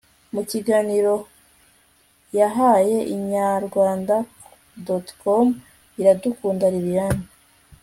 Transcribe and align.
mu 0.33 0.41
kiganiro 0.51 1.13
yahaye 2.39 2.97
inyarwanda.com 3.15 5.47
iradukunda 5.99 6.65
liliane 6.73 7.25